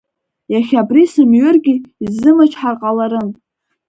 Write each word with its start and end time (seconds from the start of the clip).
Иахьа 0.53 0.79
абри 0.81 1.03
сымҩыргьы 1.11 1.75
исзымычҳар 2.05 2.75
ҟаларын. 2.81 3.27